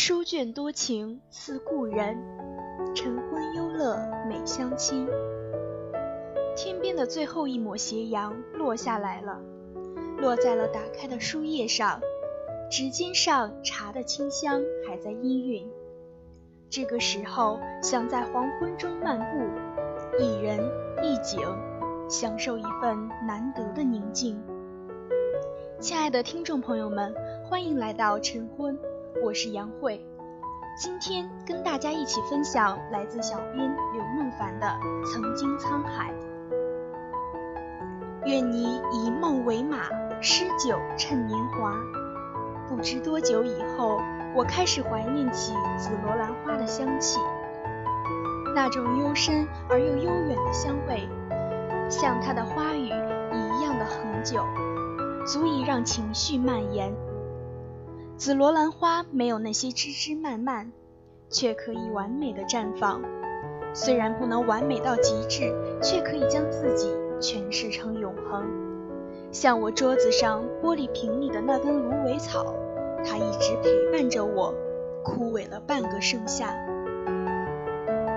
[0.00, 2.16] 书卷多情似故人，
[2.94, 5.08] 晨昏忧乐美相亲。
[6.54, 9.40] 天边的最后一抹斜阳落下来了，
[10.18, 12.00] 落在了打开的书页上，
[12.70, 15.66] 指尖上茶的清香还在氤氲。
[16.70, 20.60] 这个时候，想在黄昏中漫步，一人
[21.02, 21.40] 一景，
[22.08, 24.40] 享受一份难得的宁静。
[25.80, 27.12] 亲爱的听众朋友们，
[27.44, 28.78] 欢迎来到晨昏，
[29.16, 30.04] 我是杨慧。
[30.76, 34.66] 今天跟大家一起分享来自小编刘梦凡的
[35.12, 36.12] 《曾经沧海》。
[38.26, 39.88] 愿你以梦为马，
[40.20, 41.74] 诗酒趁年华。
[42.68, 44.00] 不知多久以后，
[44.34, 47.18] 我开始怀念起紫罗兰花的香气，
[48.54, 51.08] 那种幽深而又悠远的香味，
[51.88, 54.44] 像它的花语一样的恒久。
[55.26, 56.94] 足以让情绪蔓延。
[58.18, 60.72] 紫罗兰花没有那些枝枝蔓蔓，
[61.30, 63.00] 却可以完美的绽放。
[63.72, 68.44] 虽然不能完美到极致，却可以将自己诠释成永恒。
[69.30, 72.56] 像我桌子上玻璃瓶里的那根芦苇草，
[73.04, 74.52] 它一直陪伴着我，
[75.04, 76.52] 枯萎了半个盛夏。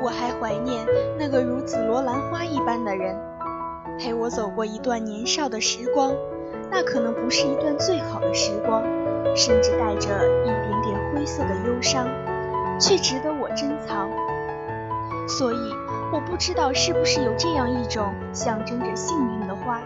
[0.00, 0.86] 我还怀念
[1.18, 3.18] 那个如紫罗兰花一般的人，
[3.98, 6.14] 陪我走过一段年少的时光。
[6.70, 8.84] 那可能不是一段最好的时光，
[9.34, 10.08] 甚至带着
[10.42, 12.08] 一点点灰色的忧伤，
[12.78, 14.08] 却值得我珍藏。
[15.28, 15.74] 所以，
[16.12, 19.80] 我不知道是不是有这样一种象征着幸运的花，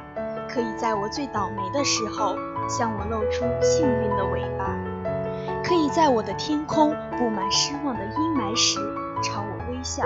[0.49, 2.37] 可以在我最倒霉的时候
[2.69, 4.77] 向我露出幸运的尾巴，
[5.65, 8.79] 可以在我的天空布满失望的阴霾时
[9.23, 10.05] 朝我微笑。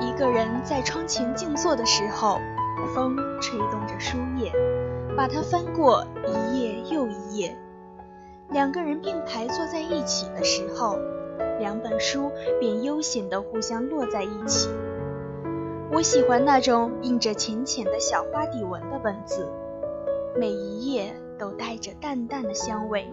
[0.00, 2.40] 一个人在窗前静坐的时候。
[2.94, 4.52] 风吹动着书页，
[5.16, 7.56] 把它翻过一页又一页。
[8.50, 10.98] 两个人并排坐在一起的时候，
[11.58, 14.68] 两本书便悠闲地互相落在一起。
[15.90, 19.48] 我喜欢那种印着浅浅的小花底纹的本子，
[20.36, 23.10] 每一页都带着淡淡的香味。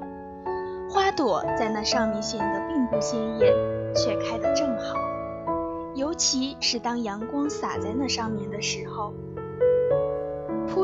[0.90, 3.53] 花朵在那上面显得并不鲜艳，
[3.96, 5.00] 却开得正好，
[5.96, 9.13] 尤其是当阳光洒在那上面的时候。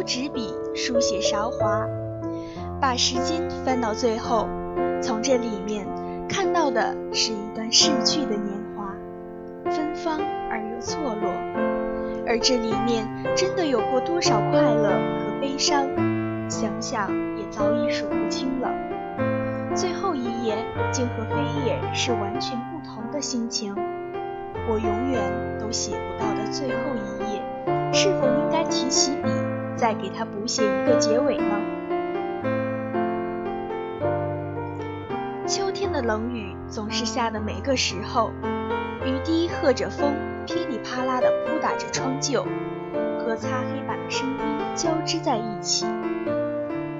[0.03, 1.87] 纸笔，书写韶华，
[2.79, 4.47] 把时间翻到最后，
[5.01, 5.87] 从这里面
[6.27, 8.95] 看到的是一段逝去的年华，
[9.71, 11.31] 芬芳而又错落。
[12.27, 15.87] 而这里面真的有过多少快乐和悲伤，
[16.47, 18.69] 想想也早已数不清了。
[19.73, 20.57] 最后一页
[20.91, 23.75] 竟和扉页是完全不同的心情，
[24.69, 25.21] 我永远
[25.59, 27.41] 都写不到的最后一页，
[27.91, 29.38] 是否应该提起笔？
[29.79, 31.55] 再给他补写一个结尾呢。
[35.47, 38.31] 秋天的冷雨总是下的每个时候，
[39.05, 40.13] 雨滴和着风，
[40.45, 42.45] 噼里啪啦地扑打着窗旧，
[43.19, 45.85] 和擦黑板的声音交织在一起。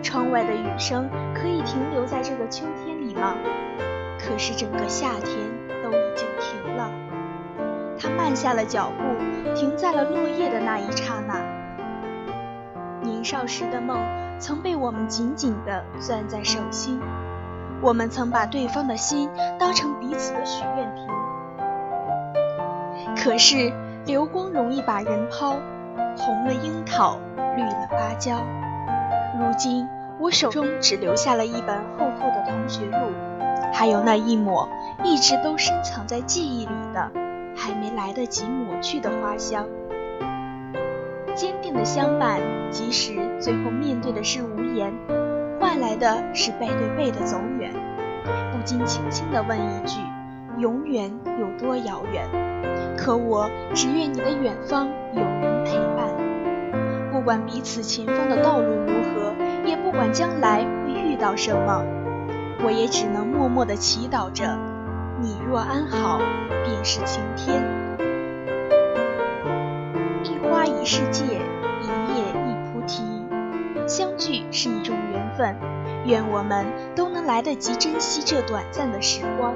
[0.01, 3.35] 窗外的雨声可以停留在这个秋天里吗？
[4.17, 5.35] 可是整个夏天
[5.83, 6.89] 都已经停了。
[7.99, 11.58] 他慢下了脚步，停在了落叶的那一刹那。
[13.19, 13.99] 年少时的梦
[14.39, 17.01] 曾被我们紧紧地攥在手心，
[17.81, 21.05] 我们曾把对方的心当成彼此的许愿瓶。
[23.17, 23.73] 可是
[24.05, 25.57] 流光容易把人抛，
[26.15, 27.17] 红了樱桃，
[27.57, 28.37] 绿了芭蕉。
[29.37, 29.85] 如今
[30.17, 33.11] 我手中只留下了一本厚厚的同学录，
[33.73, 34.69] 还有那一抹
[35.03, 37.11] 一直都深藏在记忆里的，
[37.53, 39.65] 还没来得及抹去的花香。
[41.39, 44.91] 坚定的相伴，即使最后面对的是无言，
[45.57, 47.71] 换来的是背对背的走远，
[48.51, 50.01] 不禁轻轻地问一句：
[50.57, 51.09] 永远
[51.39, 52.27] 有多遥远？
[52.97, 56.09] 可我只愿你的远方有人陪伴，
[57.09, 59.33] 不管彼此前方的道路如何，
[59.65, 61.85] 也不管将来会遇到什么，
[62.65, 64.59] 我也只能默默地祈祷着：
[65.21, 66.19] 你若安好，
[66.65, 67.63] 便是晴天。
[70.81, 73.03] 一世界，一叶一菩提，
[73.85, 75.53] 相聚是一种缘分。
[76.05, 76.65] 愿我们
[76.95, 79.53] 都能来得及珍惜这短暂的时光。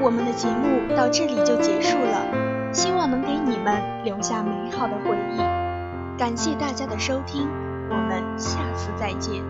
[0.00, 5.38] 我们的节目到这里就结束了，希望能给你们留下美好的回忆。
[6.16, 7.48] 感谢大家的收听，
[7.90, 9.42] 我们下次再见。